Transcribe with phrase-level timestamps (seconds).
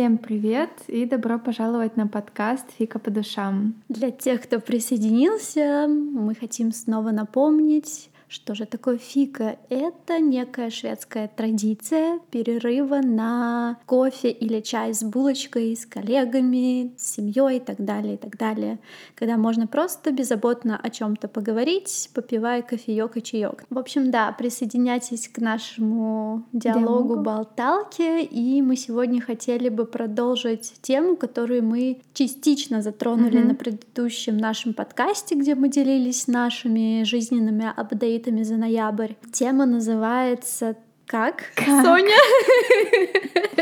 [0.00, 3.74] Всем привет и добро пожаловать на подкаст «Фика по душам».
[3.90, 9.58] Для тех, кто присоединился, мы хотим снова напомнить, что же такое фика?
[9.70, 17.56] Это некая шведская традиция перерыва на кофе или чай с булочкой, с коллегами, с семьей
[17.56, 18.78] и так далее, и так далее.
[19.16, 23.64] Когда можно просто беззаботно о чем то поговорить, попивая кофеек и чаек.
[23.68, 27.16] В общем, да, присоединяйтесь к нашему диалогу, диалогу.
[27.16, 33.44] болталке, и мы сегодня хотели бы продолжить тему, которую мы частично затронули mm-hmm.
[33.44, 39.14] на предыдущем нашем подкасте, где мы делились нашими жизненными апдейтами апдейтами за ноябрь.
[39.32, 40.76] Тема называется
[41.10, 41.42] как?
[41.56, 41.66] как?
[41.66, 42.16] Соня?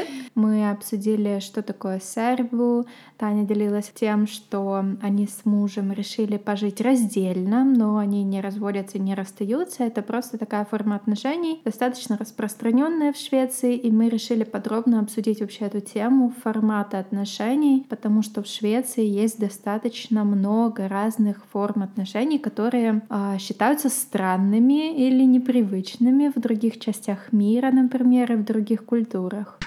[0.38, 2.86] Мы обсудили, что такое серву.
[3.16, 9.16] Таня делилась тем, что они с мужем решили пожить раздельно, но они не разводятся, не
[9.16, 9.82] расстаются.
[9.82, 15.64] Это просто такая форма отношений, достаточно распространенная в Швеции, и мы решили подробно обсудить вообще
[15.64, 23.02] эту тему формата отношений, потому что в Швеции есть достаточно много разных форм отношений, которые
[23.10, 27.37] э, считаются странными или непривычными в других частях мира,
[27.70, 29.58] например, и в других культурах.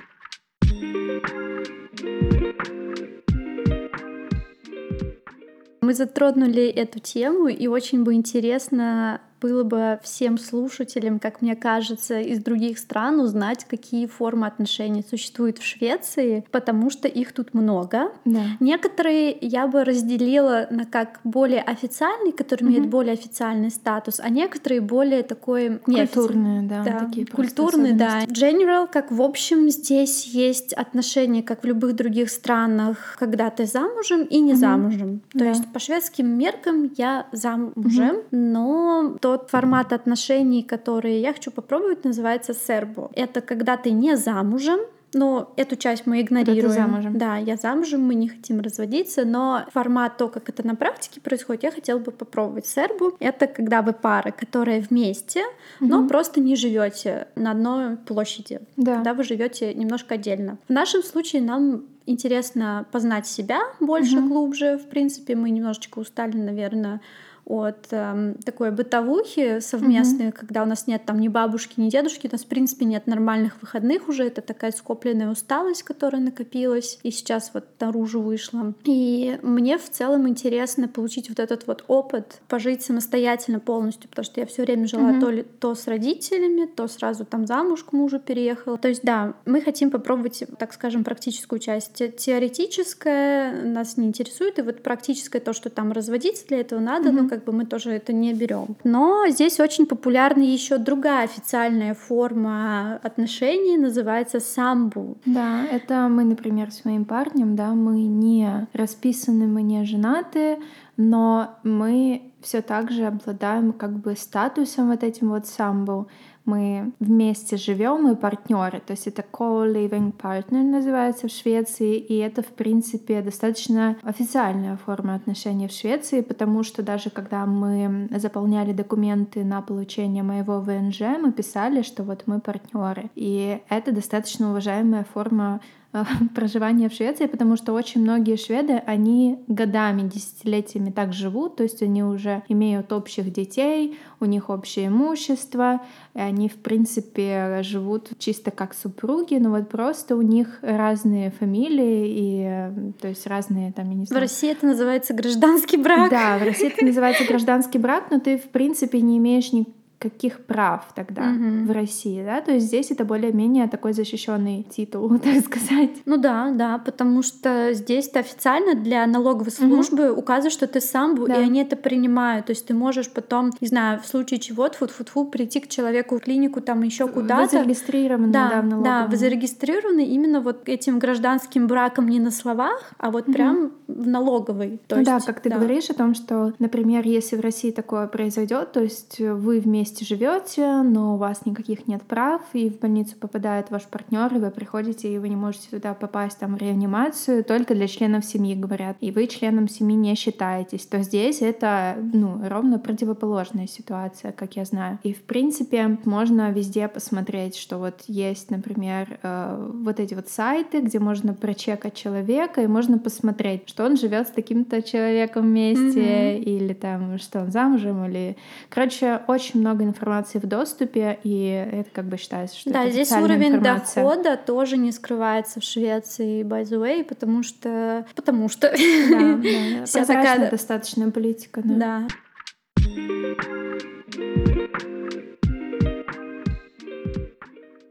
[5.81, 12.19] Мы затронули эту тему, и очень бы интересно было бы всем слушателям, как мне кажется,
[12.19, 18.11] из других стран узнать, какие формы отношений существуют в Швеции, потому что их тут много.
[18.23, 18.43] Да.
[18.59, 22.73] Некоторые я бы разделила на как более официальные, которые угу.
[22.75, 28.23] имеют более официальный статус, а некоторые более такой культурные, да, да такие культурные, да.
[28.25, 34.23] General, как в общем здесь есть отношения, как в любых других странах, когда ты замужем
[34.23, 34.59] и не угу.
[34.59, 35.21] замужем.
[35.31, 35.49] То да.
[35.49, 38.25] есть по шведским меркам я замужем, угу.
[38.31, 43.09] но то тот формат отношений, который я хочу попробовать, называется сербо.
[43.13, 44.79] Это когда ты не замужем,
[45.13, 46.61] но эту часть мы игнорируем.
[46.61, 47.17] Когда ты замужем.
[47.17, 51.63] Да, я замужем, мы не хотим разводиться, но формат то, как это на практике происходит,
[51.63, 53.15] я хотела бы попробовать сербу.
[53.19, 55.41] Это когда вы пара, которая вместе,
[55.79, 55.89] угу.
[55.89, 58.59] но просто не живете на одной площади.
[58.75, 58.95] Да.
[58.95, 60.57] Когда вы живете немножко отдельно.
[60.67, 64.27] В нашем случае нам интересно познать себя больше, угу.
[64.27, 64.77] глубже.
[64.77, 66.99] В принципе, мы немножечко устали, наверное,
[67.45, 70.31] от э, такой бытовухи совместной, mm-hmm.
[70.31, 73.61] когда у нас нет там ни бабушки, ни дедушки, у нас в принципе нет нормальных
[73.61, 78.73] выходных уже, это такая скопленная усталость, которая накопилась, и сейчас вот наружу вышла.
[78.85, 84.39] И мне в целом интересно получить вот этот вот опыт, пожить самостоятельно полностью, потому что
[84.39, 85.19] я все время жила mm-hmm.
[85.19, 88.77] то, ли, то с родителями, то сразу там замуж к мужу переехала.
[88.77, 92.01] То есть да, мы хотим попробовать, так скажем, практическую часть.
[92.17, 97.11] Теоретическая нас не интересует, и вот практическое то, что там разводиться для этого надо, mm-hmm.
[97.11, 98.75] ну как бы мы тоже это не берем.
[98.83, 105.17] Но здесь очень популярна еще другая официальная форма отношений, называется самбу.
[105.25, 110.57] Да, это мы, например, с моим парнем, да, мы не расписаны, мы не женаты,
[110.97, 116.07] но мы все так же обладаем как бы статусом вот этим вот самбу
[116.45, 122.41] мы вместе живем, мы партнеры, то есть это co-living partner называется в Швеции, и это,
[122.41, 129.43] в принципе, достаточно официальная форма отношений в Швеции, потому что даже когда мы заполняли документы
[129.43, 135.61] на получение моего ВНЖ, мы писали, что вот мы партнеры, и это достаточно уважаемая форма
[136.35, 141.81] проживания в Швеции, потому что очень многие шведы, они годами, десятилетиями так живут, то есть
[141.83, 145.81] они уже имеют общих детей, у них общее имущество,
[146.13, 152.05] и они, в принципе, живут чисто как супруги, но вот просто у них разные фамилии
[152.07, 154.19] и, то есть разные там, я не знаю.
[154.19, 156.09] В России это называется гражданский брак.
[156.09, 159.65] Да, в России это называется гражданский брак, но ты, в принципе, не имеешь ни
[160.01, 161.67] каких прав тогда mm-hmm.
[161.67, 162.41] в России, да?
[162.41, 165.91] То есть здесь это более-менее такой защищенный титул, так сказать.
[166.05, 170.19] Ну да, да, потому что здесь это официально для налоговой службы mm-hmm.
[170.19, 171.35] указывает, что ты сам, да.
[171.35, 172.47] и они это принимают.
[172.47, 175.67] То есть ты можешь потом, не знаю, в случае чего, фу фу фу прийти к
[175.67, 177.57] человеку в клинику, там еще куда-то.
[177.57, 182.91] Зарегистрированы, да, да, в Да, вы зарегистрированы именно вот этим гражданским браком не на словах,
[182.97, 183.33] а вот mm-hmm.
[183.33, 184.79] прям в налоговой.
[184.87, 185.57] То есть, да, как ты да.
[185.57, 190.05] говоришь о том, что, например, если в России такое произойдет, то есть вы вместе вместе
[190.05, 194.49] живете, но у вас никаких нет прав, и в больницу попадает ваш партнер, и вы
[194.51, 198.97] приходите, и вы не можете туда попасть там в реанимацию, только для членов семьи говорят,
[199.01, 204.65] и вы членом семьи не считаетесь, то здесь это ну, ровно противоположная ситуация, как я
[204.65, 204.99] знаю.
[205.03, 210.79] И в принципе можно везде посмотреть, что вот есть, например, э, вот эти вот сайты,
[210.79, 216.39] где можно прочекать человека, и можно посмотреть, что он живет с таким-то человеком вместе, mm-hmm.
[216.39, 218.37] или там, что он замужем, или...
[218.69, 222.91] Короче, очень много много информации в доступе, и это как бы считается, что да, это
[222.91, 224.03] здесь уровень информация.
[224.03, 228.05] дохода тоже не скрывается в Швеции, by the way, потому что...
[228.15, 228.71] Потому что...
[229.09, 230.49] Да, да, Вся такая...
[230.49, 231.61] достаточная политика.
[231.63, 231.75] Да.
[231.75, 232.07] да.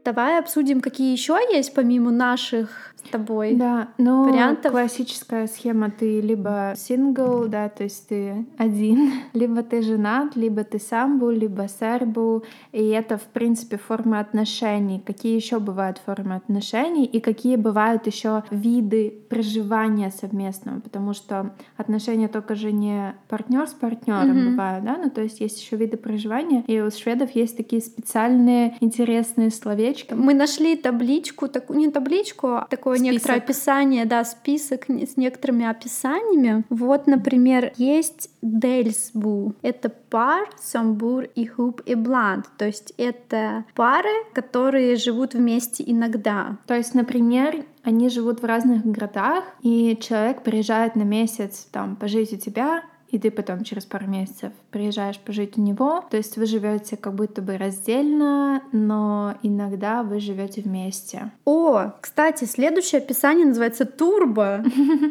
[0.03, 4.71] Давай обсудим, какие еще есть помимо наших тобой да, но вариантов.
[4.71, 10.79] классическая схема ты либо сингл, да, то есть ты один, либо ты женат, либо ты
[10.79, 15.01] самбу, либо сербу, и это в принципе форма отношений.
[15.05, 22.27] Какие еще бывают формы отношений и какие бывают еще виды проживания совместного, потому что отношения
[22.27, 24.49] только же не партнер с партнером mm-hmm.
[24.51, 28.75] бывают, да, ну то есть есть еще виды проживания, и у шведов есть такие специальные
[28.79, 30.13] интересные словечки.
[30.13, 33.13] Мы нашли табличку, такую не табличку, а такое список.
[33.13, 36.63] некоторое описание, да, список с некоторыми описаниями.
[36.69, 39.53] Вот, например, есть Дельсбу.
[39.61, 42.45] Это пар, самбур и хуб и бланд.
[42.57, 46.57] То есть это пары, которые живут вместе иногда.
[46.67, 52.33] То есть, например, они живут в разных городах, и человек приезжает на месяц там пожить
[52.33, 56.03] у тебя, и ты потом через пару месяцев приезжаешь пожить у него.
[56.09, 61.31] То есть вы живете как будто бы раздельно, но иногда вы живете вместе.
[61.45, 64.63] О, кстати, следующее описание называется турбо.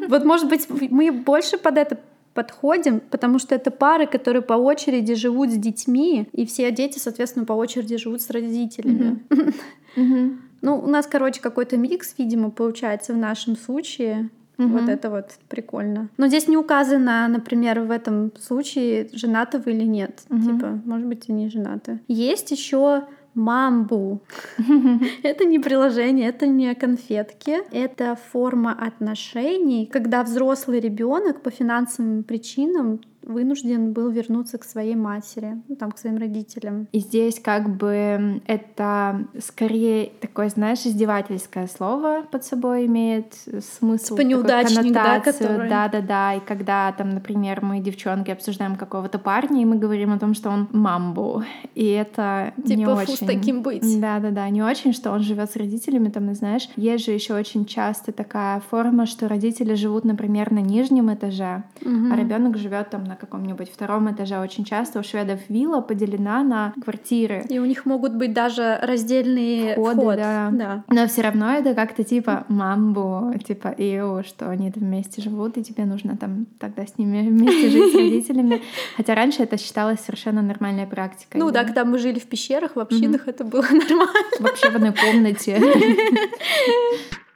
[0.08, 1.99] Вот, может быть, мы больше под это
[2.35, 7.44] подходим, потому что это пары, которые по очереди живут с детьми, и все дети, соответственно,
[7.44, 9.23] по очереди живут с родителями.
[10.62, 14.29] Ну, у нас, короче, какой-то микс, видимо, получается в нашем случае.
[14.67, 14.79] Угу.
[14.79, 16.09] Вот это вот прикольно.
[16.17, 20.23] Но здесь не указано, например, в этом случае, женаты вы или нет.
[20.29, 20.41] Угу.
[20.41, 22.01] Типа, может быть, они женаты.
[22.09, 23.05] Есть еще
[23.35, 24.21] мамбу.
[25.23, 33.01] это не приложение, это не конфетки, это форма отношений, когда взрослый ребенок по финансовым причинам
[33.22, 36.88] вынужден был вернуться к своей матери, ну, там, к своим родителям.
[36.93, 44.17] И здесь как бы это скорее такое, знаешь, издевательское слово под собой имеет смысл.
[44.17, 45.69] Типа неудачник, да, который...
[45.69, 50.34] Да-да-да, и когда там, например, мы, девчонки, обсуждаем какого-то парня, и мы говорим о том,
[50.34, 51.44] что он мамбу,
[51.75, 53.17] и это типа, не очень...
[53.17, 54.00] с таким быть.
[54.00, 58.12] Да-да-да, не очень, что он живет с родителями, там, знаешь, есть же еще очень часто
[58.12, 62.12] такая форма, что родители живут, например, на нижнем этаже, угу.
[62.12, 64.39] а ребенок живет там на каком-нибудь втором этаже.
[64.39, 67.45] Очень часто у шведов вилла поделена на квартиры.
[67.49, 70.01] И у них могут быть даже раздельные входы.
[70.01, 70.17] Вход.
[70.17, 70.49] Да.
[70.53, 70.85] да.
[70.89, 75.65] Но все равно это как-то типа мамбу, типа ио, что они там вместе живут, и
[75.65, 78.62] тебе нужно там тогда с ними вместе жить с родителями.
[78.97, 81.39] Хотя раньше это считалось совершенно нормальной практикой.
[81.39, 84.13] Ну да, когда мы жили в пещерах, в общинах, это было нормально.
[84.39, 85.61] Вообще в одной комнате.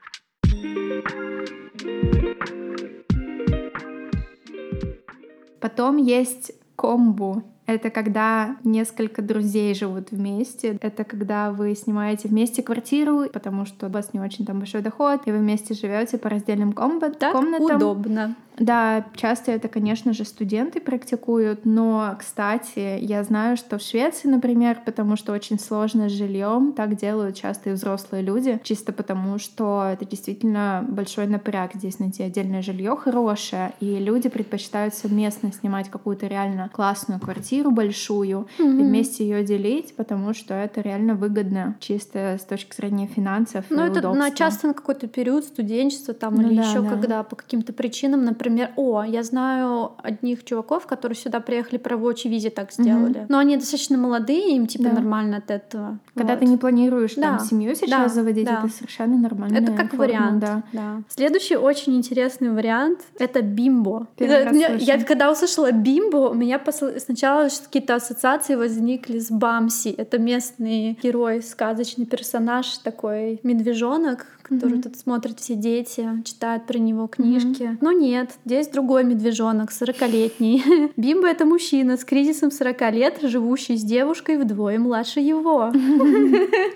[5.65, 7.43] Потом есть комбу.
[7.65, 10.77] Это когда несколько друзей живут вместе.
[10.83, 15.23] Это когда вы снимаете вместе квартиру, потому что у вас не очень там большой доход,
[15.25, 17.77] и вы вместе живете по раздельным комбо- так комнатам.
[17.77, 18.37] удобно.
[18.59, 24.81] Да, часто это, конечно же, студенты практикуют, но, кстати, я знаю, что в Швеции, например,
[24.85, 29.91] потому что очень сложно с жильем, так делают часто и взрослые люди, чисто потому, что
[29.93, 36.27] это действительно большой напряг здесь найти отдельное жилье хорошее, и люди предпочитают совместно снимать какую-то
[36.27, 38.81] реально классную квартиру большую mm-hmm.
[38.81, 43.65] и вместе ее делить, потому что это реально выгодно, чисто с точки зрения финансов.
[43.71, 44.15] Ну, это удобства.
[44.15, 46.91] на часто на какой-то период студенчества там ну, или да, еще да.
[46.91, 51.91] когда по каким-то причинам, например, например, о, я знаю одних чуваков, которые сюда приехали по
[51.91, 53.21] рабочей визе так сделали.
[53.21, 53.27] Mm-hmm.
[53.29, 54.93] Но они достаточно молодые, им типа да.
[54.93, 55.99] нормально от этого.
[56.15, 56.41] Когда вот.
[56.41, 57.39] ты не планируешь да.
[57.39, 58.09] там семью сейчас да.
[58.09, 58.61] заводить, да.
[58.61, 59.57] это совершенно нормально.
[59.57, 60.41] Это как форма, вариант.
[60.41, 60.63] Да.
[60.73, 61.03] Да.
[61.09, 64.07] Следующий очень интересный вариант это бимбо.
[64.19, 66.61] Это, я, я когда услышала бимбо, у меня
[66.99, 69.89] сначала какие-то ассоциации возникли с Бамси.
[69.89, 74.83] Это местный герой, сказочный персонаж, такой медвежонок, который mm-hmm.
[74.83, 77.63] тут смотрят все дети, читают про него книжки.
[77.63, 77.79] Mm-hmm.
[77.81, 80.93] Но нет, здесь другой медвежонок, 40-летний.
[80.97, 85.73] Бимба— это мужчина с кризисом 40 лет, живущий с девушкой вдвое младше его.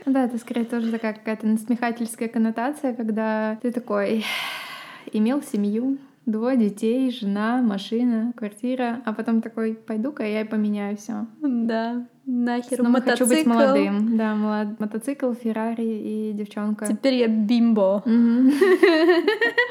[0.06, 4.24] Да, это скорее тоже такая какая-то насмехательская коннотация, когда ты такой
[5.12, 5.98] имел семью,
[6.28, 11.26] двое детей, жена, машина, квартира, а потом такой, пойду-ка я и поменяю все.
[11.40, 12.06] Да.
[12.30, 13.24] Нахер Снова мотоцикл.
[13.24, 14.18] хочу быть молодым.
[14.18, 14.78] Да, молод...
[14.78, 16.86] мотоцикл, Феррари и девчонка.
[16.86, 18.02] Теперь я бимбо.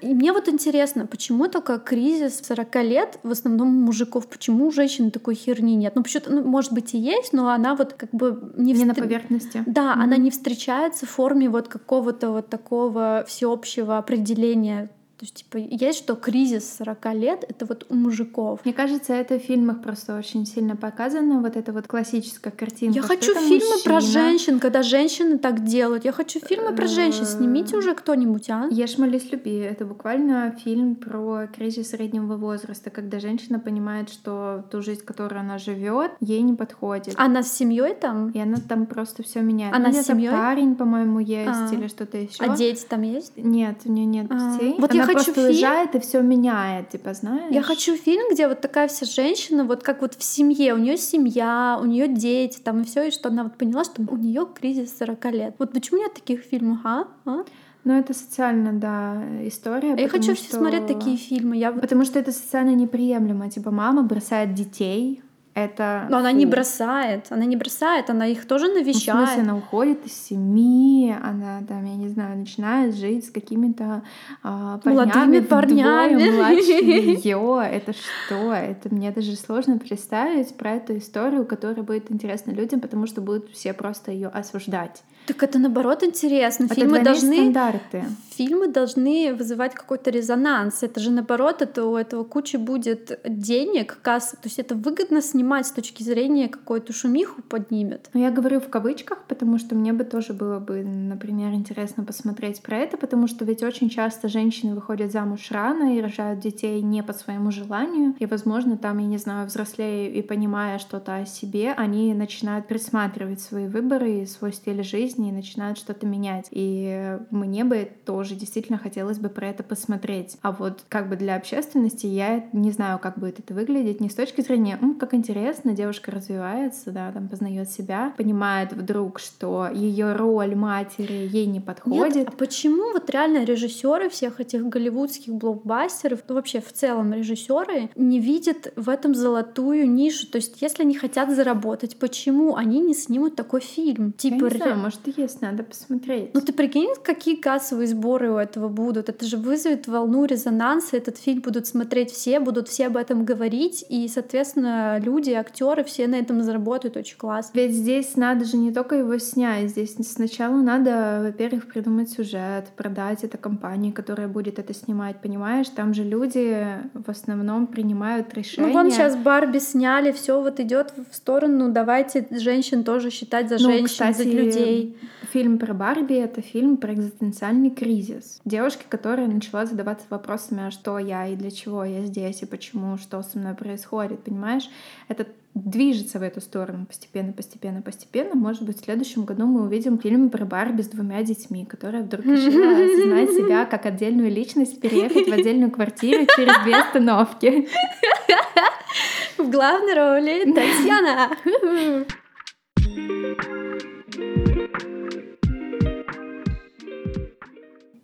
[0.01, 5.11] И мне вот интересно, почему только кризис 40 лет в основном мужиков, почему у женщин
[5.11, 5.93] такой херни нет?
[5.95, 8.95] Ну, почему-то, ну, может быть, и есть, но она вот как бы не, не на
[8.95, 9.61] поверхности.
[9.67, 15.57] Да, она не встречается в форме вот какого-то вот такого всеобщего определения То есть, типа,
[15.57, 18.59] есть что кризис 40 лет— это вот у мужиков.
[18.63, 22.95] Мне кажется, это в фильмах просто очень сильно показано, вот эта вот классическая картинка.
[22.95, 23.83] Я хочу фильмы мужчина.
[23.83, 26.05] про женщин, когда женщины так делают.
[26.05, 27.25] Я хочу фильмы про женщин.
[27.25, 28.67] Снимите уже кто-нибудь, а?
[28.69, 29.57] Ешь, молись, люби.
[29.57, 35.57] Это буквально фильм про кризис среднего возраста, когда женщина понимает, что ту жизнь, которую она
[35.57, 37.15] живет, ей не подходит.
[37.17, 38.29] Она с семьей там?
[38.29, 39.73] И она там просто все меняет.
[39.73, 40.29] Она с семьей?
[40.29, 41.73] парень, по-моему, есть а.
[41.73, 42.43] или что-то еще.
[42.43, 43.35] А дети там есть?
[43.35, 44.53] Нет, у нее нет а.
[44.53, 44.75] детей.
[44.77, 45.47] Вот я хочу просто фильм...
[45.47, 47.53] уезжает и все меняет, типа, знаешь?
[47.53, 50.97] Я хочу фильм, где вот такая вся женщина, вот как вот в семье, у нее
[50.97, 54.47] семья, у нее дети, там и все, и что она вот поняла, что у нее
[54.53, 55.55] кризис 40 лет.
[55.57, 57.07] Вот почему нет таких фильмов, а?
[57.25, 57.43] а?
[57.83, 59.95] Ну, это социально, да, история.
[59.97, 60.55] Я хочу что...
[60.57, 61.55] смотреть такие фильмы.
[61.55, 61.71] Я...
[61.71, 63.49] Потому что это социально неприемлемо.
[63.49, 65.21] Типа, мама бросает детей,
[65.57, 66.05] это...
[66.09, 69.17] Но она не бросает, она не бросает, она их тоже навещает.
[69.17, 73.31] Ну, в смысле, она уходит из семьи, она там, я не знаю, начинает жить с
[73.31, 74.03] какими-то
[74.43, 76.29] а, парнями, Молодыми парнями.
[76.29, 77.69] младше ее.
[77.71, 78.53] Это что?
[78.53, 83.49] Это мне даже сложно представить про эту историю, которая будет интересна людям, потому что будут
[83.49, 85.03] все просто ее осуждать.
[85.27, 86.65] Так это наоборот интересно.
[86.65, 88.05] Это фильмы должны стандарты.
[88.37, 90.83] Фильмы должны вызывать какой-то резонанс.
[90.83, 94.37] Это же наоборот, это у этого кучи будет денег, кассы.
[94.37, 98.09] То есть это выгодно снимать с точки зрения какой-то шумиху поднимет.
[98.13, 102.61] Но я говорю в кавычках, потому что мне бы тоже было бы, например, интересно посмотреть
[102.61, 107.01] про это, потому что ведь очень часто женщины выходят замуж рано и рожают детей не
[107.03, 111.73] по своему желанию, и, возможно, там, я не знаю, взрослея и понимая что-то о себе,
[111.73, 116.47] они начинают присматривать свои выборы и свой стиль жизни и начинают что-то менять.
[116.51, 120.37] И мне бы тоже действительно хотелось бы про это посмотреть.
[120.41, 124.15] А вот как бы для общественности я не знаю, как будет это выглядеть, не с
[124.15, 125.36] точки зрения, как интересно,
[125.73, 132.15] девушка развивается, да, там познает себя, понимает вдруг, что ее роль матери ей не подходит.
[132.15, 137.89] Нет, а почему вот реально режиссеры всех этих голливудских блокбастеров, ну вообще в целом режиссеры
[137.95, 140.27] не видят в этом золотую нишу?
[140.27, 144.13] То есть если они хотят заработать, почему они не снимут такой фильм?
[144.13, 146.33] Типа, я не знаю, может, есть, надо посмотреть.
[146.33, 149.09] Ну ты прикинь, какие кассовые сборы у этого будут?
[149.09, 153.85] Это же вызовет волну резонанса, этот фильм будут смотреть все, будут все об этом говорить,
[153.89, 157.57] и, соответственно, люди, актеры, все на этом заработают очень классно.
[157.57, 163.23] Ведь здесь надо же не только его снять, здесь сначала надо, во-первых, придумать сюжет, продать
[163.23, 165.69] это компании, которая будет это снимать, понимаешь?
[165.69, 168.67] Там же люди в основном принимают решения.
[168.67, 173.55] Ну вон сейчас Барби сняли, все вот идет в сторону, давайте женщин тоже считать за
[173.55, 174.97] ну, женщин, кстати, за людей.
[175.33, 178.39] Фильм про Барби— это фильм про экзистенциальный кризис.
[178.45, 182.97] Девушки, которая начала задаваться вопросами, а что я и для чего я здесь, и почему,
[182.97, 184.69] что со мной происходит, понимаешь?
[185.09, 185.16] Это
[185.53, 188.35] движется в эту сторону постепенно, постепенно, постепенно.
[188.35, 192.25] Может быть, в следующем году мы увидим фильм про Барби с двумя детьми, которая вдруг
[192.25, 197.67] решила осознать себя как отдельную личность, переехать в отдельную квартиру через две остановки.
[199.37, 201.29] В главной роли Татьяна.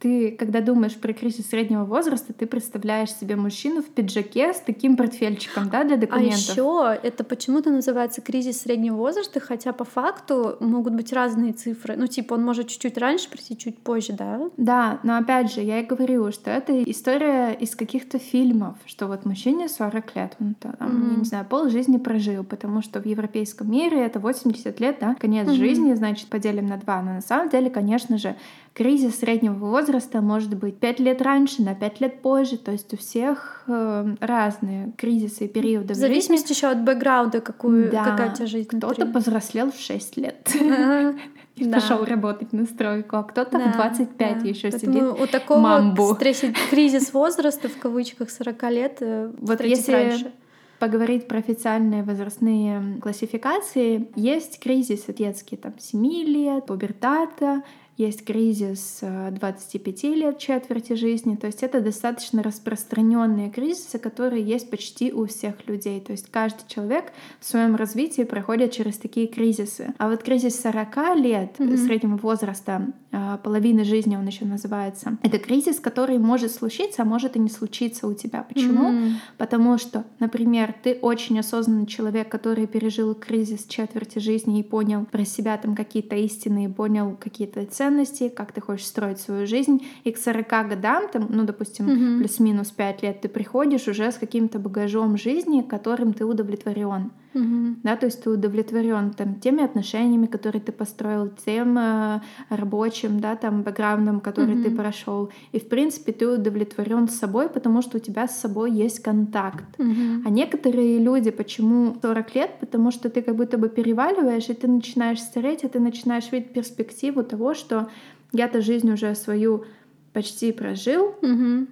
[0.03, 4.97] ты, когда думаешь про кризис среднего возраста, ты представляешь себе мужчину в пиджаке с таким
[4.97, 6.49] портфельчиком, да, для а документов.
[6.49, 11.95] А еще это почему-то называется кризис среднего возраста, хотя по факту могут быть разные цифры.
[11.95, 14.41] Ну, типа, он может чуть-чуть раньше прийти, чуть позже, да?
[14.57, 19.23] Да, но опять же, я и говорю, что это история из каких-то фильмов, что вот
[19.23, 21.11] мужчине 40 лет, он там, mm-hmm.
[21.11, 25.15] я не знаю, пол жизни прожил, потому что в европейском мире это 80 лет, да,
[25.15, 25.53] конец mm-hmm.
[25.53, 27.01] жизни, значит, поделим на два.
[27.01, 28.35] Но на самом деле, конечно же,
[28.73, 32.57] кризис среднего возраста может быть 5 лет раньше, на 5 лет позже.
[32.57, 37.91] То есть у всех э, разные кризисы и периоды в зависимости еще от бэкграунда, какую,
[37.91, 38.03] да.
[38.03, 38.69] какая у тебя жизнь.
[38.69, 40.49] Кто-то повзрослел в 6 лет.
[41.55, 41.79] И да.
[41.79, 44.49] пошел работать на стройку, а кто-то да, в 25 да.
[44.49, 45.03] еще сидит.
[45.03, 46.17] У такого мамбу.
[46.71, 50.31] кризис возраста в кавычках 40 лет э, вот если раньше
[50.79, 57.63] поговорить про официальные возрастные классификации, есть кризисы детские, там, 7 лет, пубертата,
[57.97, 61.35] есть кризис 25 э, лет, четверти жизни.
[61.35, 66.01] То есть это достаточно распространенные кризисы, которые есть почти у всех людей.
[66.01, 69.93] То есть каждый человек в своем развитии проходит через такие кризисы.
[69.99, 71.77] А вот кризис 40 лет mm-hmm.
[71.77, 77.35] среднего возраста, э, половины жизни он еще называется, это кризис, который может случиться, а может
[77.35, 78.43] и не случиться у тебя.
[78.43, 78.91] Почему?
[78.91, 79.11] Mm-hmm.
[79.37, 85.25] Потому что, например, ты очень осознанный человек, который пережил кризис четверти жизни и понял про
[85.25, 89.85] себя там какие-то истины, и понял какие-то цели, ценностей, как ты хочешь строить свою жизнь.
[90.05, 92.19] И к 40 годам, там, ну, допустим, mm-hmm.
[92.19, 97.11] плюс-минус 5 лет, ты приходишь уже с каким-то багажом жизни, которым ты удовлетворен.
[97.33, 97.75] Угу.
[97.83, 103.35] Да, то есть ты удовлетворен там теми отношениями, которые ты построил, тем э, рабочим, да,
[103.35, 104.63] там бэкграундом, который угу.
[104.63, 105.29] ты прошел.
[105.51, 109.79] И в принципе ты удовлетворен с собой, потому что у тебя с собой есть контакт.
[109.79, 110.23] Угу.
[110.25, 114.67] А некоторые люди, почему 40 лет, потому что ты как будто бы переваливаешь, и ты
[114.67, 117.87] начинаешь стареть, и ты начинаешь видеть перспективу того, что
[118.31, 119.65] я-то жизнь уже свою
[120.13, 121.67] почти прожил, угу.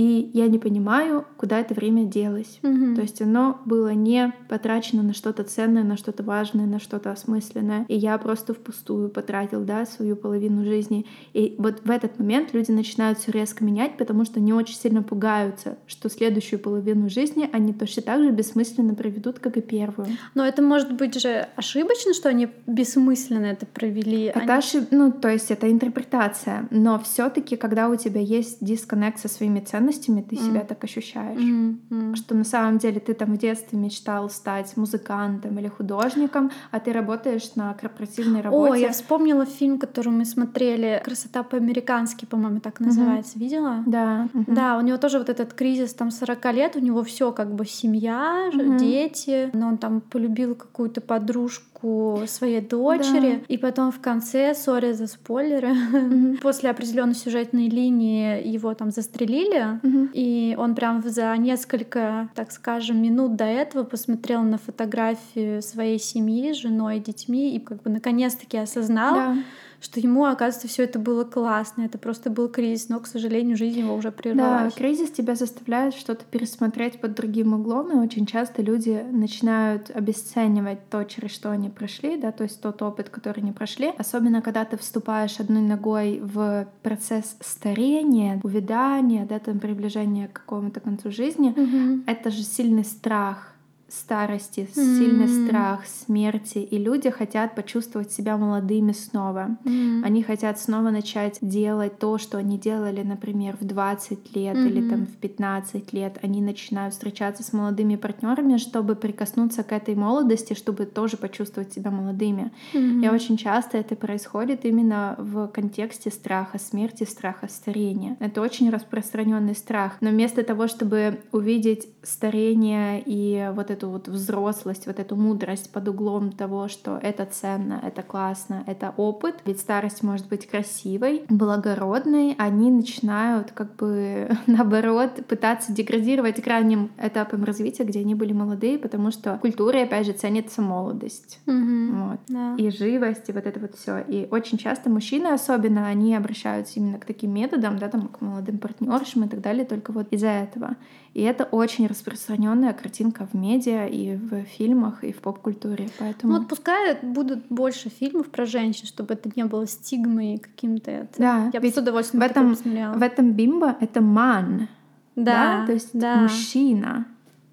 [0.00, 2.58] И я не понимаю, куда это время делось.
[2.62, 2.94] Угу.
[2.94, 7.84] То есть оно было не потрачено на что-то ценное, на что-то важное, на что-то осмысленное.
[7.86, 11.04] И я просто впустую потратил, да, свою половину жизни.
[11.34, 15.02] И вот в этот момент люди начинают все резко менять, потому что они очень сильно
[15.02, 20.08] пугаются, что следующую половину жизни они точно так же бессмысленно проведут, как и первую.
[20.34, 24.22] Но это может быть же ошибочно, что они бессмысленно это провели.
[24.22, 24.52] Это они...
[24.52, 24.84] ошиб...
[24.92, 26.68] ну то есть это интерпретация.
[26.70, 30.46] Но все-таки, когда у тебя есть дисконнект со своими ценностями ценностями ты mm.
[30.46, 31.40] себя так ощущаешь.
[31.40, 31.76] Mm.
[31.90, 32.16] Mm.
[32.16, 36.92] Что на самом деле ты там в детстве мечтал стать музыкантом или художником, а ты
[36.92, 38.72] работаешь на корпоративной работе.
[38.72, 43.36] О, я вспомнила фильм, который мы смотрели «Красота по-американски», по-моему, так называется.
[43.36, 43.42] Mm-hmm.
[43.42, 43.84] Видела?
[43.86, 44.28] Да.
[44.32, 44.54] Mm-hmm.
[44.54, 47.66] Да, у него тоже вот этот кризис там 40 лет, у него все как бы
[47.66, 48.78] семья, mm-hmm.
[48.78, 53.40] дети, но он там полюбил какую-то подружку девушку своей дочери, да.
[53.48, 56.38] и потом в конце, сори за спойлеры, mm-hmm.
[56.42, 60.10] после определенной сюжетной линии его там застрелили, mm-hmm.
[60.12, 66.52] и он прям за несколько, так скажем, минут до этого посмотрел на фотографию своей семьи,
[66.52, 69.36] женой и детьми, и как бы наконец-таки осознал, да
[69.80, 73.78] что ему, оказывается, все это было классно, это просто был кризис, но, к сожалению, жизнь
[73.80, 74.74] его уже прервалась.
[74.74, 80.88] Да, кризис тебя заставляет что-то пересмотреть под другим углом, и очень часто люди начинают обесценивать
[80.90, 84.64] то, через что они прошли, да, то есть тот опыт, который они прошли, особенно когда
[84.64, 91.54] ты вступаешь одной ногой в процесс старения, увядания, да, там приближения к какому-то концу жизни,
[91.54, 92.04] mm-hmm.
[92.06, 93.54] это же сильный страх
[93.90, 94.98] старости, mm-hmm.
[94.98, 99.56] сильный страх смерти, и люди хотят почувствовать себя молодыми снова.
[99.64, 100.04] Mm-hmm.
[100.04, 104.68] Они хотят снова начать делать то, что они делали, например, в 20 лет mm-hmm.
[104.68, 106.18] или там в 15 лет.
[106.22, 111.90] Они начинают встречаться с молодыми партнерами, чтобы прикоснуться к этой молодости, чтобы тоже почувствовать себя
[111.90, 112.52] молодыми.
[112.72, 113.04] Mm-hmm.
[113.04, 118.16] И очень часто это происходит именно в контексте страха смерти, страха старения.
[118.20, 119.96] Это очень распространенный страх.
[120.00, 125.72] Но вместо того, чтобы увидеть старение и вот это эту вот взрослость, вот эту мудрость
[125.72, 129.36] под углом того, что это ценно, это классно, это опыт.
[129.46, 132.34] Ведь старость может быть красивой, благородной.
[132.38, 138.78] Они начинают как бы наоборот пытаться деградировать к ранним этапам развития, где они были молодые,
[138.78, 141.40] потому что в культуре, опять же, ценится молодость.
[141.46, 142.08] Mm-hmm.
[142.08, 142.20] Вот.
[142.28, 142.54] Да.
[142.58, 144.04] И живость, и вот это вот все.
[144.06, 148.58] И очень часто мужчины особенно, они обращаются именно к таким методам, да, там, к молодым
[148.58, 150.76] партнершам и так далее, только вот из-за этого.
[151.12, 155.88] И это очень распространенная картинка в медиа и в фильмах, и в поп-культуре.
[155.98, 156.32] Поэтому...
[156.32, 160.90] Ну вот пускай будут больше фильмов про женщин, чтобы это не было стигмой каким-то.
[160.90, 161.18] Это...
[161.18, 162.54] Да, я бы с удовольствием в этом.
[162.54, 164.68] В этом бимбо это ман.
[165.16, 165.66] Да, да?
[165.66, 166.16] То есть да.
[166.22, 167.06] мужчина.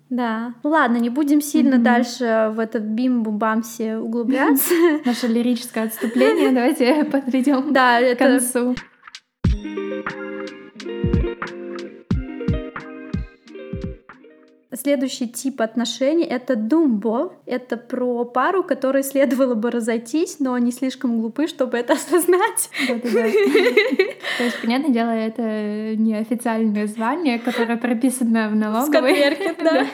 [0.09, 0.53] Да.
[0.63, 1.83] Ну ладно, не будем сильно mm-hmm.
[1.83, 4.73] дальше в этот бимбу бамси углубляться.
[5.05, 6.51] Наше лирическое отступление.
[6.51, 8.75] Давайте подведем к концу.
[14.77, 17.33] Следующий тип отношений— это думбо.
[17.45, 22.69] Это про пару, которой следовало бы разойтись, но они слишком глупы, чтобы это осознать.
[22.87, 29.17] То есть, понятное дело, это не официальное звание, которое прописано в налоговой.
[29.63, 29.87] да.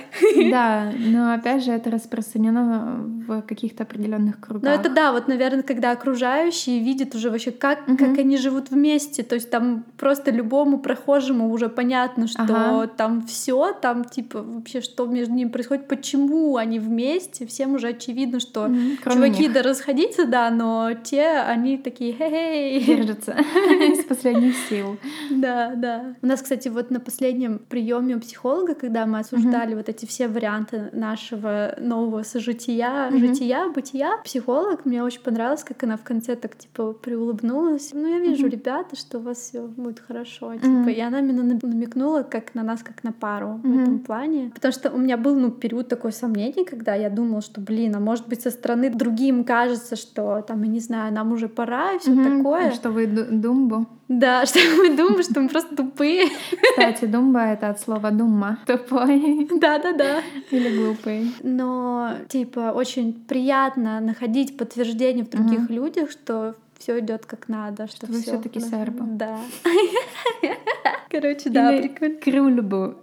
[0.50, 4.64] Да, но опять же это распространено в каких-то определенных кругах.
[4.64, 9.24] Ну это да, вот, наверное, когда окружающие видят уже вообще, как, как они живут вместе.
[9.24, 15.06] То есть там просто любому прохожему уже понятно, что там все, там типа вообще, что
[15.06, 17.46] между ними происходит, почему они вместе.
[17.46, 18.70] Всем уже очевидно, что
[19.04, 22.84] чуваки да расходиться, да, но те, они такие хе-хей.
[22.84, 23.34] Держатся
[23.92, 24.98] из последних сил.
[25.32, 26.16] Да, да.
[26.22, 30.28] У нас, кстати, вот на последнем приеме у психолога, когда мы обсуждали вот эти все
[30.28, 36.58] варианты нашего нового сожития, жития, бытия, психолог, мне очень понравилось, как она в конце так,
[36.58, 37.92] типа, приулыбнулась.
[37.94, 40.54] Ну, я вижу, ребята, что у вас все будет хорошо.
[40.56, 44.52] Типа, и она именно намекнула как на нас, как на пару в этом плане.
[44.64, 48.00] Потому что у меня был ну, период такой сомнений, когда я думала, что, блин, а
[48.00, 52.00] может быть со стороны другим кажется, что там, я не знаю, нам уже пора и
[52.00, 52.38] все mm-hmm.
[52.38, 52.72] такое.
[52.72, 53.88] Что вы думбу.
[54.08, 56.30] Да, что мы думаем, что мы просто тупые.
[56.72, 58.60] Кстати, думба— это от слова думма.
[58.66, 59.50] Тупой.
[59.60, 60.22] Да-да-да.
[60.50, 61.34] Или глупый.
[61.44, 65.74] Но, типа, очень приятно находить подтверждение в других uh-huh.
[65.76, 69.04] людях, что все идет как надо, что, что вы все-таки серба.
[69.10, 69.40] Да.
[71.10, 72.16] Короче, да, прикольно.
[72.22, 72.96] Крульбу.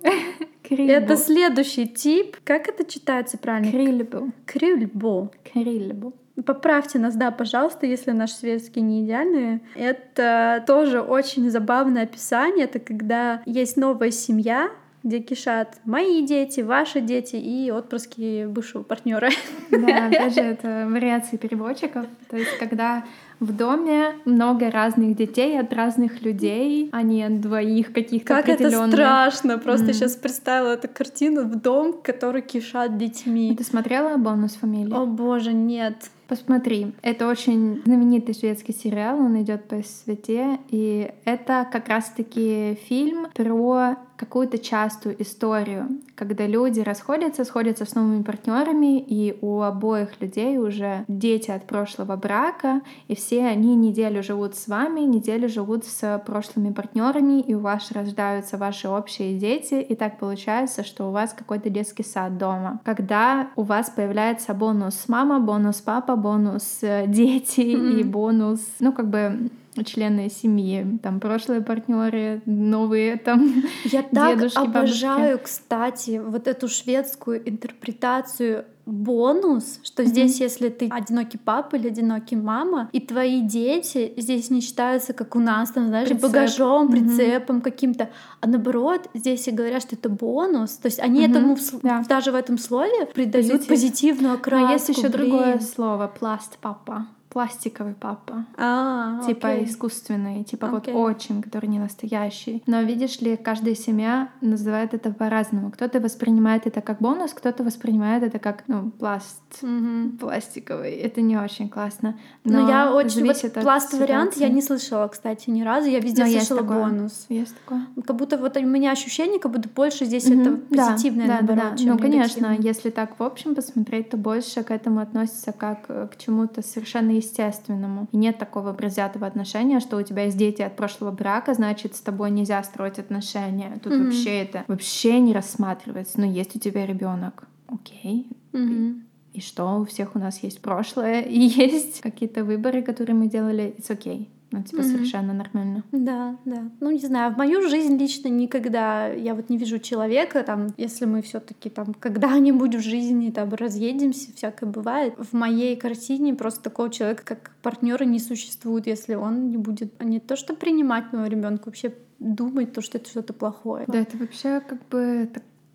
[0.71, 0.93] Крильбу.
[0.93, 2.37] Это следующий тип.
[2.45, 3.73] Как это читается правильно?
[3.73, 4.31] Крильбу.
[4.47, 5.33] Крильбу.
[5.53, 6.15] Крильбу.
[6.47, 9.61] Поправьте нас, да, пожалуйста, если наш светский не идеальный.
[9.75, 12.67] Это тоже очень забавное описание.
[12.67, 14.71] Это когда есть новая семья,
[15.03, 19.31] где кишат мои дети, ваши дети и отпрыски бывшего партнера.
[19.71, 22.07] Да, опять же, это вариации переводчиков.
[22.29, 23.05] То есть, когда
[23.39, 28.65] в доме много разных детей от разных людей, а не от двоих каких-то Как это
[28.65, 28.93] определенных.
[28.93, 29.59] страшно!
[29.59, 29.93] Просто М.
[29.95, 33.55] сейчас представила эту картину в дом, который кишат детьми.
[33.57, 34.93] Ты смотрела «Бонус фамилии»?
[34.95, 36.11] О боже, нет.
[36.29, 43.27] Посмотри, это очень знаменитый шведский сериал, он идет по СВТ, и это как раз-таки фильм
[43.35, 50.59] про какую-то частую историю, когда люди расходятся, сходятся с новыми партнерами, и у обоих людей
[50.59, 56.23] уже дети от прошлого брака, и все они неделю живут с вами, неделю живут с
[56.27, 61.33] прошлыми партнерами, и у вас рождаются ваши общие дети, и так получается, что у вас
[61.33, 62.79] какой-то детский сад дома.
[62.85, 68.11] Когда у вас появляется бонус мама, бонус папа, бонус дети и Мгм.
[68.11, 69.49] бонус, ну как бы
[69.85, 74.79] члены семьи, там прошлые партнеры, новые там Я так дедушки, бабушки.
[74.79, 82.35] обожаю, кстати, вот эту шведскую интерпретацию бонус, что здесь, если ты одинокий папа или одинокий
[82.35, 86.23] мама, и твои дети здесь не считаются, как у нас, там, знаешь, Прицеп.
[86.31, 86.93] багажом, Мгм.
[86.93, 91.31] прицепом каким-то, а наоборот, здесь и говорят, что это бонус, то есть они Мгм.
[91.31, 92.03] этому Да.
[92.09, 93.69] даже в этом слове придают Позитив.
[93.69, 94.67] позитивную окраску.
[94.67, 95.13] Но есть еще блин.
[95.13, 97.07] другое слово пласт папа.
[97.31, 98.45] Пластиковый папа.
[98.59, 99.65] А, Типа окей.
[99.65, 100.93] искусственный, типа Окей.
[100.93, 102.61] вот отчим, который не настоящий.
[102.67, 105.71] Но видишь ли, каждая семья называет это по-разному.
[105.71, 110.19] Кто-то воспринимает это как бонус, кто-то воспринимает это как ну, пласт Мгм.
[110.19, 110.91] пластиковый.
[110.93, 112.19] Это не очень классно.
[112.43, 115.89] Но, Но, я очень вот от пласт вариант я не слышала, кстати, ни разу.
[115.89, 116.85] Я везде Но есть слышала такое.
[116.89, 117.27] бонус.
[117.29, 117.87] Есть такое.
[118.05, 120.41] Как будто вот у меня ощущение, как будто больше здесь Мгм.
[120.41, 121.77] это Да, позитивное, да, да, наоборот, да.
[121.79, 126.09] чем Ну, конечно, если так в общем посмотреть, то больше к этому относится как э,
[126.13, 128.09] к чему-то совершенно естественному.
[128.13, 132.01] И нет такого предвзятого отношения, что у тебя есть дети от прошлого брака, значит, с
[132.01, 133.79] тобой нельзя строить отношения.
[133.83, 134.05] Тут Мгм.
[134.05, 136.21] вообще это вообще не рассматривается.
[136.21, 137.47] Но есть у тебя ребенок.
[137.69, 138.27] Окей.
[138.53, 139.05] Мгм.
[139.33, 143.75] И что, у всех у нас есть прошлое, и есть какие-то выборы, которые мы делали.
[143.79, 144.27] It's okay.
[144.53, 144.91] Ну, типа, Мгм.
[144.91, 145.85] совершенно нормально.
[145.93, 146.71] Да, да.
[146.81, 151.05] Ну, не знаю, в мою жизнь лично никогда я вот не вижу человека, там, если
[151.05, 155.15] мы все таки там когда-нибудь в жизни там разъедемся, всякое бывает.
[155.19, 160.05] В моей картине просто такого человека, как партнера, не существует, если он не будет а
[160.05, 163.85] не то, что принимать моего ребенка, вообще думать то, что это что-то плохое.
[163.89, 165.29] Да, это вообще как бы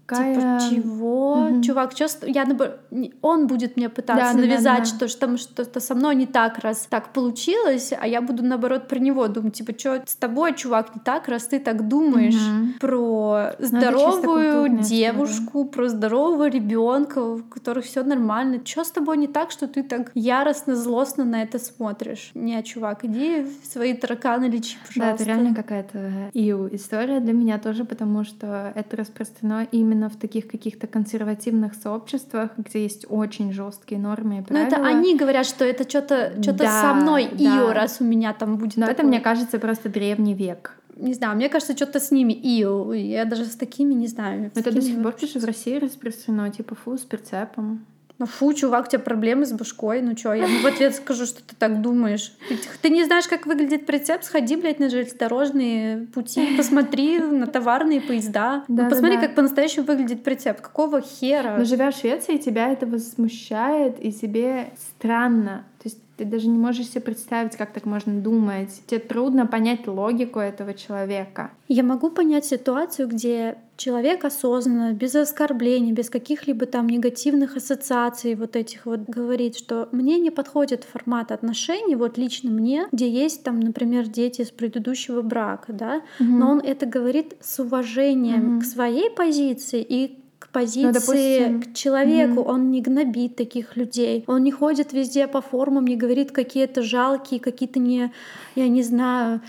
[0.07, 0.59] такая...
[0.59, 1.35] Типа, чего?
[1.49, 1.61] Мгм.
[1.61, 2.45] Чувак, чё я
[3.21, 5.07] он будет мне пытаться Да, да, да, навязать, да.
[5.07, 8.99] что, там что-то со мной не так, раз так получилось, а я буду наоборот про
[8.99, 12.73] него думать, типа, что с тобой, чувак, не так, раз ты так думаешь Мгм.
[12.79, 18.59] про чисто здоровую девушку, про здорового ребенка, у которых все нормально.
[18.63, 22.31] Что с тобой не так, что ты так яростно, злостно на это смотришь?
[22.33, 25.23] Не, чувак, иди свои тараканы лечи, Да, пожалуйста.
[25.23, 30.47] это реально какая-то ИУ история для меня тоже, потому что это распространено именно в таких
[30.47, 34.67] каких-то консервативных сообществах, где есть очень жесткие нормы и правила.
[34.67, 37.43] это они говорят, что это что-то что Да, со мной да.
[37.57, 39.09] ио, раз у меня там будет Но это, такое.
[39.09, 40.77] мне кажется, просто древний век.
[40.97, 42.93] Не знаю, мне кажется, что-то с ними ио.
[42.93, 44.51] Я даже с такими не знаю.
[44.55, 47.85] Это до сих пор тоже в России распространено, типа фу, с прицепом.
[48.17, 50.01] Ну фу, чувак, у тебя проблемы с башкой.
[50.01, 52.31] Ну чё, я ему в ответ скажу, что ты так думаешь.
[52.47, 54.23] Ты, ты не знаешь, как выглядит прицеп?
[54.23, 58.63] Сходи, блядь, на железнодорожные пути, посмотри на товарные поезда.
[58.67, 58.89] Ну, Да-да-да.
[58.89, 60.61] посмотри, как по-настоящему выглядит прицеп.
[60.61, 61.57] Какого хера?
[61.57, 65.65] Но живя в Швеции, тебя это возмущает, и тебе странно.
[65.83, 68.81] То есть ты даже не можешь себе представить, как так можно думать.
[68.87, 71.51] Тебе трудно понять логику этого человека.
[71.67, 78.55] Я могу понять ситуацию, где человек осознанно, без оскорблений, без каких-либо там негативных ассоциаций вот
[78.55, 83.59] этих вот говорит, что мне не подходит формат отношений, вот лично мне, где есть там,
[83.59, 88.61] например, дети с предыдущего брака, да, но он это говорит с уважением Мгм.
[88.61, 90.19] к своей позиции и
[90.55, 92.41] позиции Ну, допустим, к человеку.
[92.41, 92.49] мгм.
[92.49, 94.23] Он не гнобит таких людей.
[94.27, 98.11] Он не ходит везде по форумам, не говорит какие-то жалкие, какие-то не,
[98.55, 99.41] я не знаю,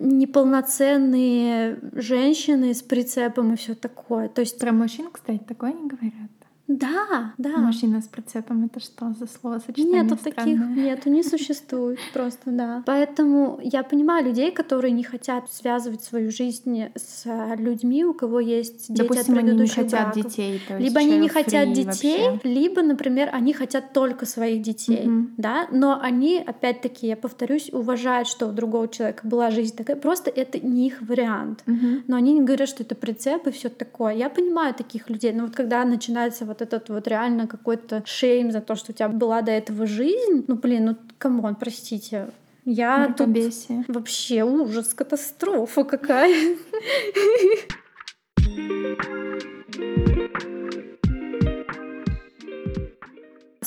[0.00, 4.28] неполноценные женщины с прицепом и все такое.
[4.28, 6.30] То есть, Про мужчин, кстати, такое не говорят.
[6.72, 7.56] Да, да.
[7.58, 10.02] Мужчина с прицепом это что за слово сочетание?
[10.04, 12.84] Нету таких, нету, не существует просто, да.
[12.86, 17.24] Поэтому я понимаю людей, которые не хотят связывать свою жизнь с
[17.58, 20.30] людьми, у кого есть дети Допустим, от предыдущих они не хотят браков.
[20.30, 22.48] детей, то есть либо они не хотят детей, вообще.
[22.48, 25.34] либо, например, они хотят только своих детей, Мгм.
[25.38, 30.30] да, но они, опять-таки, я повторюсь, уважают, что у другого человека была жизнь такая, просто
[30.30, 31.64] это не их вариант.
[31.66, 32.04] Мгм.
[32.06, 34.14] Но они не говорят, что это прицеп и все такое.
[34.14, 35.32] Я понимаю таких людей.
[35.32, 39.08] Но вот когда начинается вот этот вот реально какой-то shame за то, что у тебя
[39.08, 42.28] была до этого жизнь, ну блин, ну come on, простите.
[42.64, 43.84] Я тут Мракобесие.
[43.88, 46.56] вообще ужас, катастрофа какая.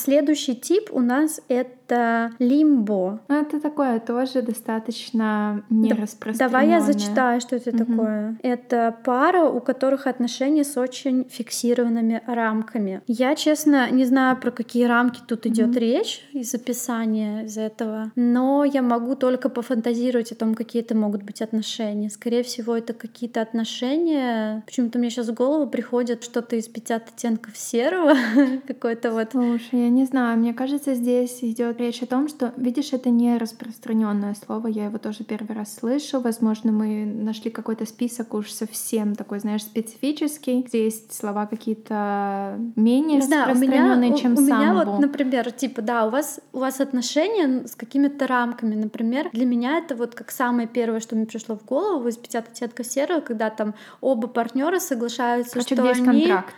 [0.08, 3.22] Следующий тип у нас это лимбо.
[3.30, 6.50] Ну, это такое тоже достаточно нераспространенное.
[6.50, 7.86] Давай я зачитаю, что это Мгм.
[7.86, 8.38] такое.
[8.44, 13.02] Это пара, у которых отношения с очень фиксированными рамками.
[13.08, 15.78] Я, честно, не знаю, про какие рамки тут идет Мгм.
[15.78, 21.24] речь из описания из этого, но я могу только пофантазировать о том, какие это могут
[21.24, 22.10] быть отношения.
[22.10, 24.64] Скорее всего, это какие-то отношения.
[24.66, 28.14] Почему-то мне сейчас в голову приходит что-то из 50 оттенков серого,
[28.68, 32.94] какой-то вот Слушай, я не знаю, мне кажется, здесь идет речь о том, что, видишь,
[32.94, 36.20] это не распространенное слово, я его тоже первый раз слышу.
[36.20, 43.22] Возможно, мы нашли какой-то список уж совсем такой, знаешь, специфический, где есть слова какие-то менее
[43.22, 44.92] у меня, распространенные, у, чем у меня самбо.
[44.92, 49.78] вот, например, типа, да, у вас у вас отношения с какими-то рамками, например, для меня
[49.78, 53.50] это вот как самое первое, что мне пришло в голову из 50 оттенков серого, когда
[53.50, 56.56] там оба партнера соглашаются, Короче, что они, контракт.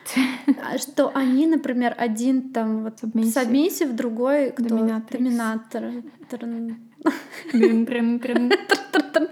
[0.82, 3.00] что они, например, один там вот.
[3.26, 5.92] Сабмиссив, другой кто доминатор.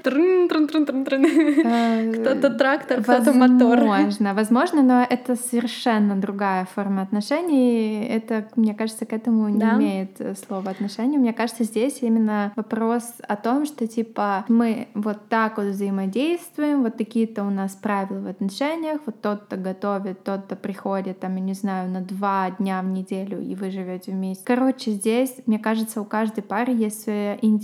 [0.03, 1.25] Трн-трн-трн-трн-трн.
[1.65, 3.79] Э, Кто-то трактор, кто-то мотор.
[3.79, 8.05] Возможно, возможно, но это совершенно другая форма отношений.
[8.05, 11.17] Это, мне кажется, к этому не имеет э, слова отношения.
[11.17, 16.97] Мне кажется, здесь именно вопрос о том, что типа мы вот так вот взаимодействуем, вот
[16.97, 21.89] такие-то у нас правила в отношениях, вот тот-то готовит, тот-то приходит, там, я не знаю,
[21.89, 24.43] на два дня в неделю, и вы живете вместе.
[24.45, 27.62] Короче, здесь, мне кажется, у каждой пары есть своя индивидуальная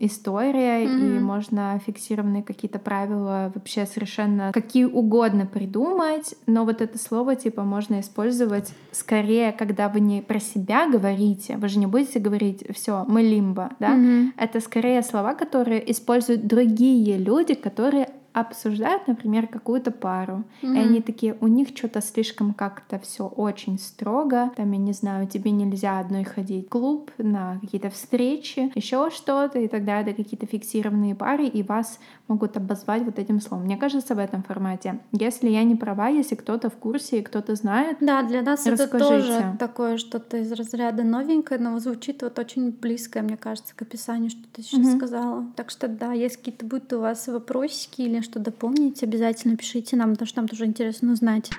[0.00, 1.24] история, и Мгм.
[1.24, 8.00] можно фиксированные какие-то правила вообще совершенно какие угодно придумать, но вот это слово типа можно
[8.00, 13.22] использовать скорее, когда вы не про себя говорите, вы же не будете говорить все, мы
[13.22, 13.90] лимба, да?
[13.90, 14.32] Мгм.
[14.36, 20.44] Это скорее слова, которые используют другие люди, которые обсуждают, например, какую-то пару.
[20.62, 20.78] И Мгм.
[20.78, 24.50] они такие, у них что-то слишком как-то все очень строго.
[24.56, 29.58] Там, я не знаю, тебе нельзя одной ходить в клуб, на какие-то встречи, еще что-то
[29.58, 33.64] и так далее, какие-то фиксированные пары, и вас могут обозвать вот этим словом.
[33.64, 35.00] Мне кажется, в этом формате.
[35.12, 38.84] Если я не права, если кто-то в курсе и кто-то знает, Да, для нас это
[38.84, 38.98] Расскажите.
[38.98, 44.30] тоже такое что-то из разряда новенькое, но звучит вот очень близкое, мне кажется, к описанию,
[44.30, 44.98] что ты сейчас Мгм.
[44.98, 45.46] сказала.
[45.56, 50.12] Так что да, если какие-то будут у вас вопросики или что дополнить, обязательно пишите нам,
[50.12, 51.50] потому что нам тоже интересно узнать.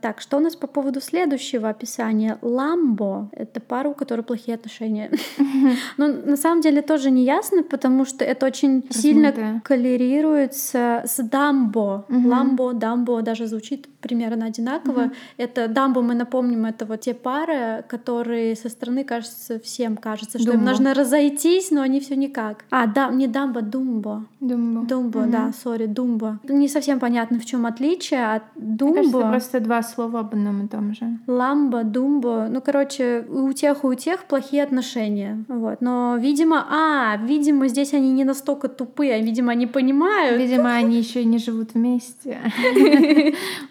[0.00, 2.38] Так, что у нас по поводу следующего описания?
[2.42, 5.10] Ламбо— это пара, у которой плохие отношения.
[5.98, 12.04] Но на самом деле тоже не ясно, потому что это очень сильно коллерируется с дамбо.
[12.08, 15.10] Ламбо, дамбо даже звучит примерно одинаково.
[15.36, 20.52] Это дамбо, мы напомним, это вот те пары, которые со стороны кажется, всем кажется, что
[20.52, 20.70] им Думбо.
[20.70, 22.64] нужно разойтись, но они все никак.
[22.70, 24.24] А, да, не дамбо, думбо.
[24.40, 25.30] Думбо, Мгм.
[25.30, 26.38] да, сори, думбо.
[26.48, 29.20] Не совсем понятно, в чем отличие от думбо.
[29.28, 31.18] просто два слова об одном и том же.
[31.26, 32.46] Ламба, думбо.
[32.50, 35.44] Ну, короче, у тех, и у тех плохие отношения.
[35.48, 35.80] Вот.
[35.80, 40.40] Но, видимо, а, видимо, здесь они не настолько тупые, видимо, они понимают.
[40.40, 42.38] Видимо, они еще и не живут вместе.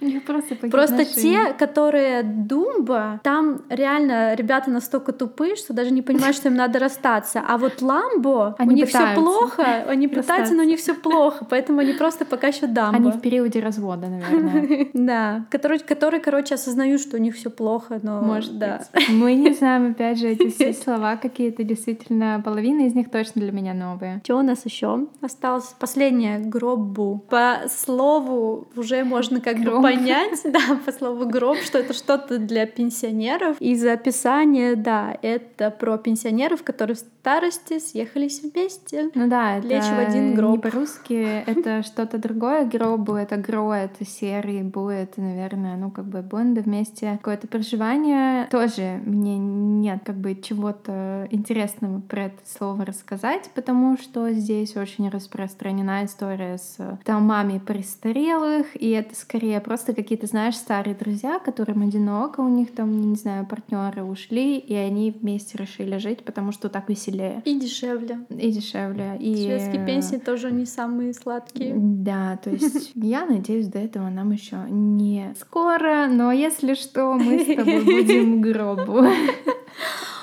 [0.01, 6.01] У них просто Просто те, которые думба, там реально ребята настолько тупые, что даже не
[6.01, 7.41] понимают, что им надо расстаться.
[7.47, 11.45] А вот ламбо, у Они них все плохо, они пытаются, но у них все плохо,
[11.49, 12.97] поэтому они просто пока еще дамбо.
[12.97, 14.88] Они в периоде развода, наверное.
[15.10, 15.79] Да, которые,
[16.10, 18.82] которые, короче, осознают, что у них все плохо, но Может да.
[18.93, 19.10] быть.
[19.10, 23.52] Мы не знаем, опять же, эти все слова какие-то действительно, половина из них точно для
[23.52, 24.22] меня новые.
[24.24, 25.76] Что у нас еще осталось?
[25.80, 27.24] Последнее гробу.
[27.30, 29.84] По слову уже можно как бы Гроб.
[29.84, 33.58] понять, да, по слову гроб, что это что-то для пенсионеров.
[33.60, 39.12] Из описания, да, это про пенсионеров, которые старости съехались вместе.
[39.13, 40.55] Ну да, это Лечь в один гроб.
[40.55, 42.65] не по-русски, это что-то другое.
[42.65, 47.17] Гробу— это гро, это серый, бу— это, наверное, ну как бы бонды вместе.
[47.17, 48.47] Какое-то проживание.
[48.47, 55.10] Тоже мне нет как бы чего-то интересного про это слово рассказать, потому что здесь очень
[55.10, 62.39] распространена история с домами престарелых, и это скорее просто какие-то, знаешь, старые друзья, которым одиноко,
[62.39, 66.89] у них там, не знаю, партнеры ушли, и они вместе решили жить, потому что так
[67.10, 67.41] веселее.
[67.45, 68.19] И дешевле.
[68.30, 69.17] И дешевле.
[69.19, 69.36] И...
[69.36, 71.74] Шведские пенсии тоже не самые сладкие.
[71.76, 77.43] Да, то есть я надеюсь, до этого нам еще не скоро, но если что, мы
[77.43, 79.06] с тобой будем гробу.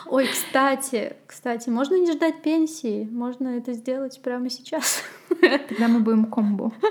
[0.09, 1.15] Ой, кстати,
[1.47, 5.05] кстати, можно не ждать пенсии, можно это сделать прямо сейчас.
[5.69, 6.73] Тогда мы будем комбо.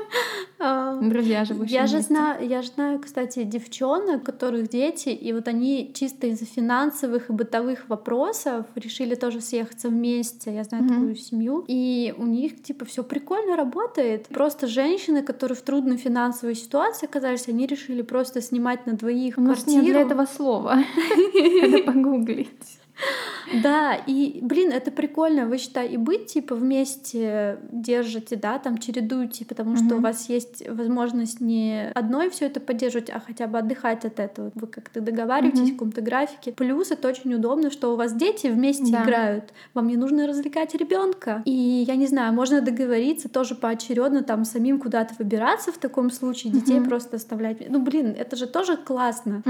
[0.58, 5.34] А, Друзья живущие Я же знаю, я же знаю, кстати, девчонок, у которых дети, и
[5.34, 10.56] вот они чисто из-за финансовых и бытовых вопросов решили тоже съехаться вместе.
[10.56, 14.28] Я знаю такую семью, и у них типа все прикольно работает.
[14.28, 19.42] Просто женщины, которые в трудной финансовой ситуации оказались, они решили просто снимать на двоих У
[19.42, 19.84] нас квартиру.
[19.84, 20.78] нет для этого слова.
[21.62, 22.80] Надо погуглить.
[23.64, 29.46] Да, и, блин, это прикольно, вы, считай, и быть, типа, вместе держите, да, там, чередуете,
[29.46, 34.04] потому что у вас есть возможность не одной все это поддерживать, а хотя бы отдыхать
[34.06, 34.52] от этого.
[34.56, 36.54] Вы как-то договариваетесь в каком-то графике.
[36.54, 39.54] Плюс это очень удобно, что у вас дети вместе играют.
[39.74, 41.44] Вам не нужно развлекать ребенка.
[41.46, 46.52] И, я не знаю, можно договориться тоже поочередно там самим куда-то выбираться в таком случае,
[46.54, 47.70] детей просто оставлять.
[47.70, 49.44] Ну, блин, это же тоже классно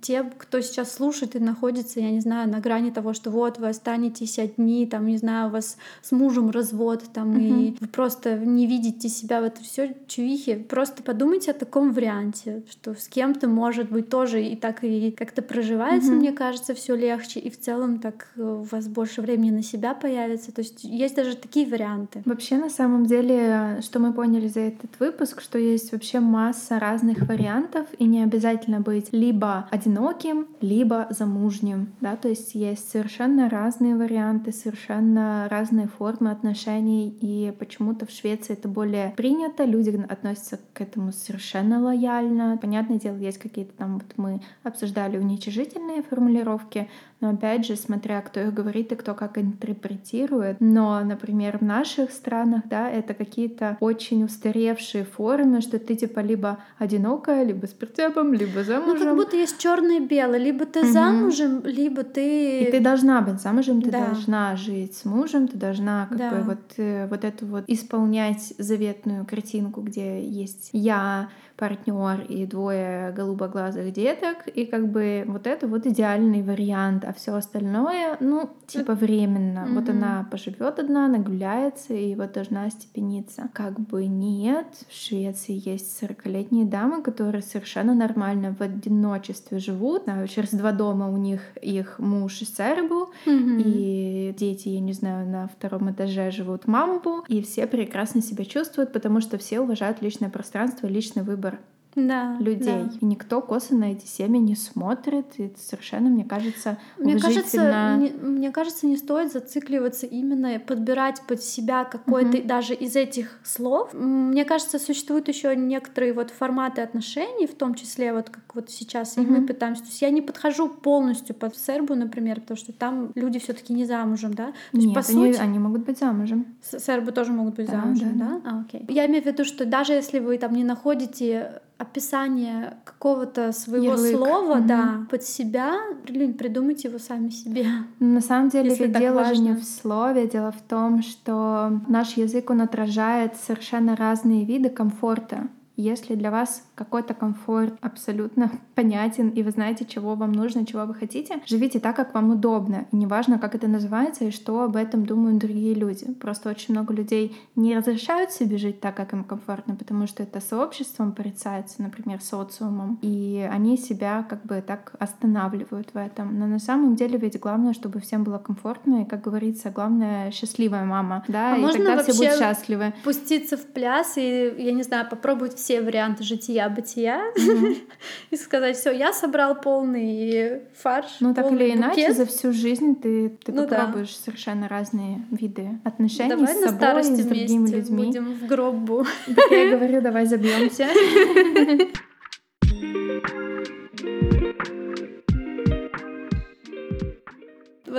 [0.00, 3.68] те, кто сейчас слушает и находится, я не знаю, на грани того, что вот вы
[3.68, 7.76] останетесь одни, там, не знаю, у вас с мужем развод, там, и Мгм.
[7.80, 12.94] вы просто не видите себя в это все чувихе, просто подумайте о таком варианте, что
[12.94, 16.18] с кем-то, может быть, тоже и так и как-то проживается, Мгм.
[16.18, 19.94] мне кажется, все легче, и в целом так э, у вас больше времени на себя
[19.94, 20.52] появится.
[20.52, 22.22] То есть есть даже такие варианты.
[22.26, 27.26] Вообще, на самом деле, что мы поняли за этот выпуск, что есть вообще масса разных
[27.28, 33.94] вариантов, и не обязательно быть либо одиноким, либо замужним, да, то есть есть совершенно разные
[33.96, 40.80] варианты, совершенно разные формы отношений, и почему-то в Швеции это более принято, люди относятся к
[40.80, 42.58] этому совершенно лояльно.
[42.60, 46.88] Понятное дело, есть какие-то там, вот мы обсуждали уничижительные формулировки,
[47.20, 50.56] но опять же, смотря кто их говорит и кто как интерпретирует.
[50.60, 56.58] Но, например, в наших странах, да, это какие-то очень устаревшие формы, что ты типа либо
[56.78, 58.98] одинокая, либо с прицепом, либо Ну, замужем.
[59.06, 60.38] как будто есть черное и белое.
[60.38, 60.92] Либо ты Мгм.
[60.92, 62.47] замужем, либо ты...
[62.48, 64.06] И ты должна быть замужем, ты Да.
[64.06, 66.30] должна жить с мужем, ты должна как Да.
[66.30, 73.12] бы вот, э, вот эту вот исполнять заветную картинку, где есть я, партнер и двое
[73.12, 78.94] голубоглазых деток, и как бы вот это вот идеальный вариант, а все остальное, ну, типа
[78.94, 79.66] временно.
[79.68, 79.90] Вот Мгм.
[79.90, 83.48] она поживет одна, нагуляется и вот должна остепениться.
[83.52, 90.02] Как бы нет, в Швеции есть 40-летние дамы, которые совершенно нормально в одиночестве живут.
[90.06, 93.58] А Через два дома у них их муж и сербу, Мгм.
[93.58, 98.92] и дети, я не знаю, на втором этаже живут мамбу, и все прекрасно себя чувствуют,
[98.92, 101.60] потому что все уважают личное пространство, личный выбор выбор.
[102.06, 102.84] Да, людей.
[102.84, 102.90] да.
[103.00, 105.26] И никто косо на эти семьи не смотрит.
[105.38, 111.22] И это совершенно, мне кажется, Мне кажется, не, мне кажется, не стоит зацикливаться именно подбирать
[111.26, 112.46] под себя какой-то Мгм.
[112.46, 113.92] даже из этих слов.
[113.94, 119.16] Мне кажется, существуют еще некоторые вот форматы отношений, в том числе вот как вот сейчас
[119.16, 119.82] и мы пытаемся.
[119.82, 123.84] То есть я не подхожу полностью под сербу, например, потому что там люди все-таки не
[123.84, 124.46] замужем, да.
[124.46, 126.46] То есть Нет, по они, сути они могут быть замужем.
[126.62, 128.50] сербы тоже могут быть Да, замужем, да, да?
[128.50, 128.84] А, окей.
[128.88, 134.16] Я имею в виду, что даже если вы там не находите описание какого-то своего Ярлык.
[134.16, 134.66] слова, Мгм.
[134.66, 135.74] да, под себя,
[136.06, 137.66] блин, придумайте его сами себе.
[138.00, 139.60] На самом деле Если так дело же не важно.
[139.60, 145.48] в слове, дело в том, что наш язык, он отражает совершенно разные виды комфорта.
[145.76, 150.94] Если для вас какой-то комфорт абсолютно понятен, и вы знаете, чего вам нужно, чего вы
[150.94, 152.86] хотите, живите так, как вам удобно.
[152.92, 156.12] И неважно, как это называется и что об этом думают другие люди.
[156.14, 160.40] Просто очень много людей не разрешают себе жить так, как им комфортно, потому что это
[160.40, 162.98] сообществом порицается, например, социумом.
[163.02, 166.38] И они себя как бы так останавливают в этом.
[166.38, 170.84] Но на самом деле ведь главное, чтобы всем было комфортно, и, как говорится, главное— счастливая
[170.84, 171.24] мама.
[171.26, 172.94] Да, А и можно тогда все будут счастливы.
[173.02, 176.22] Пуститься в пляс и, я не знаю, попробовать все варианты
[176.68, 177.22] жития-бытия
[178.30, 182.16] и сказать, все, я собрал полный фарш, Ну, так или иначе, букет.
[182.16, 183.76] за всю жизнь ты, ты Ну да.
[183.78, 188.06] попробуешь совершенно разные виды отношений Давай с собой, и с другими людьми.
[188.06, 189.04] будем в гробу.
[189.26, 190.86] Так я говорю, давай забьемся.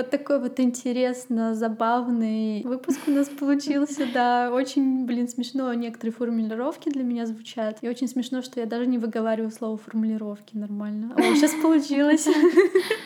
[0.00, 4.50] Вот такой вот интересно, забавный выпуск у нас получился, да.
[4.50, 7.76] Очень, блин, смешно некоторые формулировки для меня звучат.
[7.82, 11.12] И очень смешно, что я даже не выговариваю слово формулировки нормально.
[11.18, 12.26] О, сейчас получилось.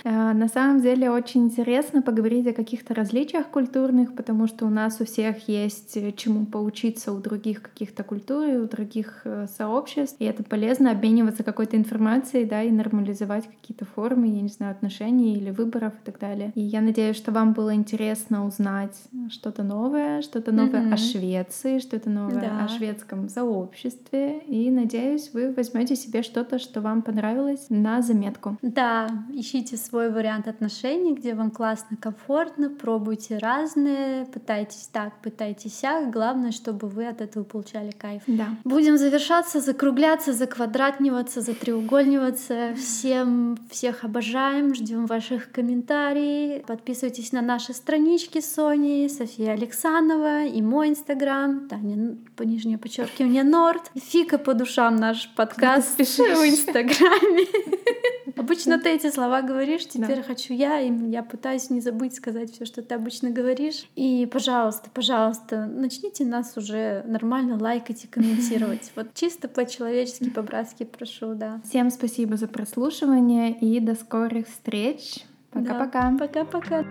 [0.07, 5.01] Э, на самом деле очень интересно поговорить о каких-то различиях культурных, потому что у нас
[5.01, 10.17] у всех есть э, чему поучиться у других каких-то культур, у других э, сообществ.
[10.19, 15.37] И это полезно обмениваться какой-то информацией, да, и нормализовать какие-то формы, я не знаю, отношений
[15.39, 16.53] или выборов и так далее.
[16.55, 18.97] И я надеюсь, что вам было интересно узнать
[19.31, 20.95] что-то новое, что-то новое mm-hmm.
[20.95, 22.65] о Швеции, что-то новое да.
[22.65, 24.39] о шведском сообществе.
[24.41, 28.59] И надеюсь, вы возьмете себе что-то, что вам понравилось на заметку.
[28.63, 36.11] Да, ищите свой вариант отношений, где вам классно, комфортно, пробуйте разные, пытайтесь так, пытайтесь сяк.
[36.11, 38.23] Главное, чтобы вы от этого получали кайф.
[38.27, 38.49] Да.
[38.65, 42.75] Будем завершаться, закругляться, заквадратниваться, затреугольниваться.
[42.77, 46.64] Всем всех обожаем, ждем ваших комментариев.
[46.67, 53.91] Подписывайтесь на наши странички Сони, София Александрова и мой инстаграм, Таня по нижнее подчеркивание Норд.
[53.95, 57.47] Фика по душам наш подкаст в инстаграме.
[58.37, 60.23] Обычно ты эти слова говоришь, теперь да.
[60.23, 63.87] хочу я, и я пытаюсь не забыть сказать все, что ты обычно говоришь.
[63.95, 68.93] И, пожалуйста, пожалуйста, начните нас уже нормально лайкать и комментировать.
[68.97, 71.61] Вот чисто по-человечески, по-братски прошу, да.
[71.69, 75.25] Всем спасибо за прослушивание и до скорых встреч.
[75.55, 76.11] Пока-пока.
[76.11, 76.19] Да.
[76.19, 76.85] Пока-пока.